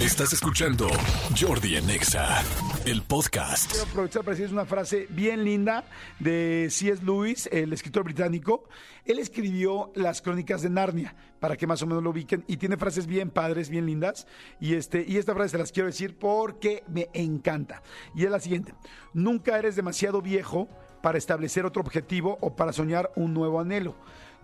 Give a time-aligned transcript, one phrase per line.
[0.00, 0.88] Estás escuchando
[1.38, 2.42] Jordi Anexa,
[2.86, 3.70] el podcast.
[3.70, 5.84] Quiero aprovechar para decirles una frase bien linda
[6.18, 7.04] de C.S.
[7.04, 8.64] Lewis, el escritor británico.
[9.04, 12.78] Él escribió las crónicas de Narnia, para que más o menos lo ubiquen, y tiene
[12.78, 14.26] frases bien padres, bien lindas.
[14.58, 17.82] Y, este, y esta frase se las quiero decir porque me encanta.
[18.14, 18.72] Y es la siguiente:
[19.12, 20.66] Nunca eres demasiado viejo
[21.02, 23.94] para establecer otro objetivo o para soñar un nuevo anhelo.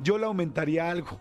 [0.00, 1.18] Yo le aumentaría algo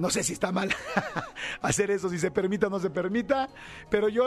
[0.00, 0.70] no sé si está mal
[1.62, 3.48] hacer eso, si se permita o no se permita,
[3.90, 4.24] pero yo,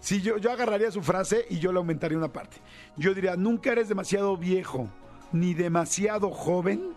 [0.00, 2.56] si yo, yo agarraría su frase y yo le aumentaría una parte.
[2.96, 4.88] Yo diría, nunca eres demasiado viejo
[5.32, 6.94] ni demasiado joven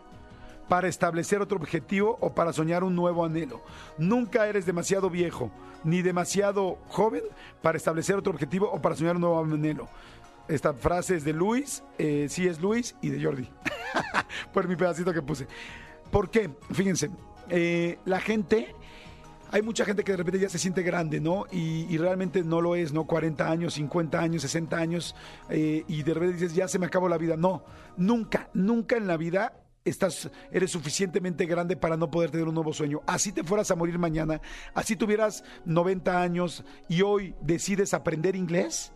[0.68, 3.62] para establecer otro objetivo o para soñar un nuevo anhelo.
[3.98, 5.52] Nunca eres demasiado viejo
[5.84, 7.24] ni demasiado joven
[7.62, 9.90] para establecer otro objetivo o para soñar un nuevo anhelo.
[10.48, 13.48] Esta frase es de Luis, eh, sí es Luis y de Jordi.
[14.54, 15.48] Por mi pedacito que puse.
[16.10, 16.50] ¿Por qué?
[16.72, 17.10] Fíjense,
[17.52, 18.74] eh, la gente
[19.52, 21.46] hay mucha gente que de repente ya se siente grande, ¿no?
[21.52, 23.06] Y, realmente no lo es, ¿no?
[23.06, 25.16] 40 años, 50 años, 60 años,
[25.50, 27.36] eh, y de repente dices, ya se me acabó la vida.
[27.36, 27.66] No,
[27.98, 32.72] nunca, nunca en la vida estás, eres suficientemente grande para no poder tener un nuevo
[32.72, 33.02] sueño.
[33.06, 34.40] Así te fueras a morir mañana,
[34.74, 38.94] así tuvieras 90 años y hoy decides aprender inglés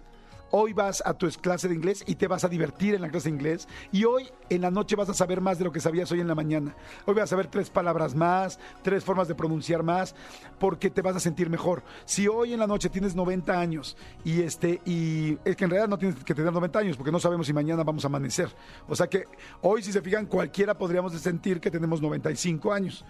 [0.51, 3.29] Hoy vas a tu clase de inglés y te vas a divertir en la clase
[3.29, 3.67] de inglés.
[3.91, 6.27] Y hoy en la noche vas a saber más de lo que sabías hoy en
[6.27, 6.75] la mañana.
[7.05, 10.15] Hoy vas a saber tres palabras más, tres formas de pronunciar más,
[10.59, 11.83] porque te vas a sentir mejor.
[12.05, 15.89] Si hoy en la noche tienes 90 años y este y es que en realidad
[15.89, 18.49] no tienes que tener 90 años porque no sabemos si mañana vamos a amanecer.
[18.87, 19.25] O sea que
[19.61, 23.05] hoy si se fijan cualquiera podríamos sentir que tenemos 95 años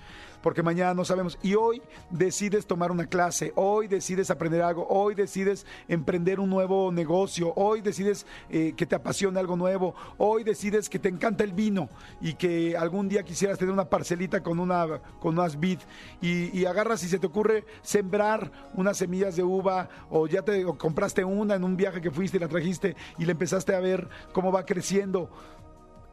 [0.46, 1.40] porque mañana no sabemos.
[1.42, 6.92] Y hoy decides tomar una clase, hoy decides aprender algo, hoy decides emprender un nuevo
[6.92, 11.52] negocio, hoy decides eh, que te apasione algo nuevo, hoy decides que te encanta el
[11.54, 11.90] vino
[12.22, 15.80] y que algún día quisieras tener una parcelita con, una, con unas vid
[16.22, 21.24] y, agarras y se te ocurre sembrar unas semillas de uva o ya te compraste
[21.24, 24.52] una en un viaje que fuiste y la trajiste y le empezaste a ver cómo
[24.52, 25.28] va creciendo.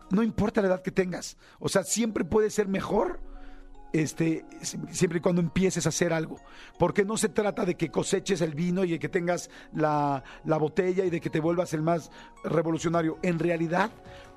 [0.09, 3.21] No importa la edad que tengas, o sea, siempre puede ser mejor
[3.93, 4.45] este,
[4.91, 6.41] siempre y cuando empieces a hacer algo.
[6.79, 10.57] Porque no se trata de que coseches el vino y de que tengas la, la,
[10.59, 12.11] botella y de que te vuelvas el más
[12.45, 13.19] revolucionario.
[13.23, 13.91] En realidad,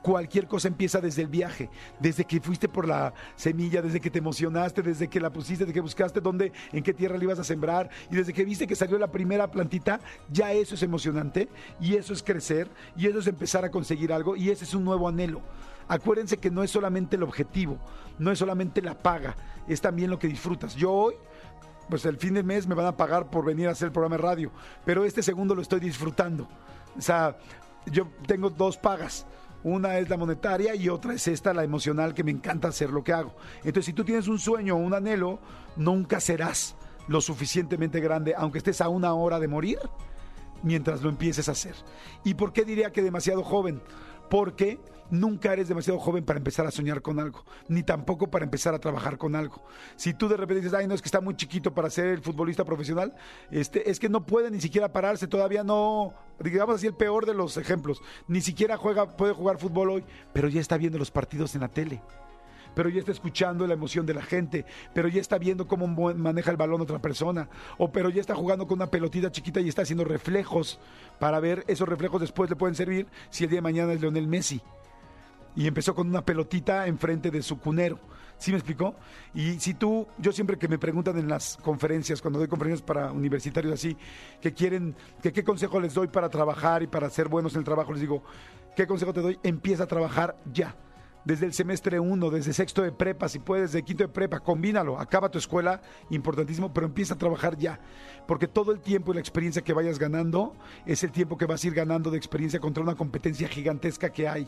[0.05, 1.67] cualquier cosa empieza desde el viaje,
[1.99, 5.73] desde que fuiste por la semilla, desde que te emocionaste, desde que la pusiste, desde
[5.73, 8.75] que buscaste dónde, en qué tierra la ibas a sembrar y desde que viste que
[8.75, 9.99] salió la primera plantita,
[10.29, 11.49] ya eso es emocionante
[11.81, 14.85] y eso es crecer y eso es empezar a conseguir algo y ese es un
[14.85, 15.41] nuevo anhelo.
[15.87, 17.79] Acuérdense que no es solamente el objetivo,
[18.19, 19.35] no es solamente la paga,
[19.67, 20.75] es también lo que disfrutas.
[20.75, 21.15] Yo hoy,
[21.89, 24.17] pues el fin de mes me van a pagar por venir a hacer el programa
[24.17, 24.51] de radio,
[24.85, 26.47] pero este segundo lo estoy disfrutando.
[26.95, 27.35] O sea,
[27.87, 29.25] yo tengo dos pagas.
[29.65, 33.03] Una es la monetaria y otra es esta, la emocional, que me encanta hacer lo
[33.03, 33.33] que hago.
[33.63, 35.39] Entonces, si tú tienes un sueño o un anhelo,
[35.75, 36.75] nunca serás
[37.07, 39.79] lo suficientemente grande, aunque estés a una hora de morir,
[40.61, 41.73] mientras lo empieces a hacer.
[42.23, 43.81] ¿Y por qué diría que demasiado joven?
[44.29, 48.73] Porque nunca eres demasiado joven para empezar a soñar con algo, ni tampoco para empezar
[48.73, 49.63] a trabajar con algo.
[49.95, 52.21] Si tú de repente dices, ay, no, es que está muy chiquito para ser el
[52.21, 53.15] futbolista profesional,
[53.51, 57.33] este, es que no puede ni siquiera pararse, todavía no, digamos así, el peor de
[57.33, 61.55] los ejemplos, ni siquiera juega, puede jugar fútbol hoy, pero ya está viendo los partidos
[61.55, 62.01] en la tele
[62.75, 66.51] pero ya está escuchando la emoción de la gente, pero ya está viendo cómo maneja
[66.51, 69.81] el balón otra persona, o pero ya está jugando con una pelotita chiquita y está
[69.83, 70.79] haciendo reflejos
[71.19, 74.27] para ver esos reflejos después le pueden servir si el día de mañana es Leonel
[74.27, 74.61] Messi
[75.55, 77.99] y empezó con una pelotita enfrente de su cunero.
[78.37, 78.95] ¿Sí me explicó?
[79.33, 83.13] Y si tú, yo siempre que me preguntan en las conferencias, cuando doy conferencias para
[83.13, 83.95] universitarios así,
[84.41, 87.65] que quieren, que qué consejo les doy para trabajar y para ser buenos en el
[87.65, 88.23] trabajo, les digo,
[88.75, 89.39] ¿qué consejo te doy?
[89.41, 90.75] Empieza a trabajar ya
[91.25, 94.99] desde el semestre 1, desde sexto de prepa, si puedes, de quinto de prepa, combínalo,
[94.99, 95.81] acaba tu escuela,
[96.11, 97.79] importantísimo, pero empieza a trabajar ya,
[98.27, 100.55] porque todo el tiempo y la experiencia que vayas ganando
[100.85, 104.27] es el tiempo que vas a ir ganando de experiencia contra una competencia gigantesca que
[104.27, 104.47] hay.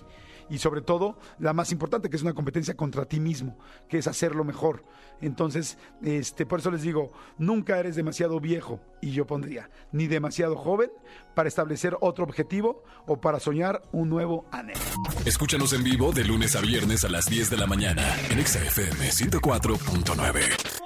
[0.49, 3.57] Y sobre todo, la más importante, que es una competencia contra ti mismo,
[3.89, 4.83] que es hacerlo mejor.
[5.21, 10.55] Entonces, este, por eso les digo, nunca eres demasiado viejo, y yo pondría, ni demasiado
[10.55, 10.91] joven
[11.35, 14.79] para establecer otro objetivo o para soñar un nuevo anhelo.
[15.25, 19.09] Escúchanos en vivo de lunes a viernes a las 10 de la mañana en XFM
[19.09, 20.76] 104.9.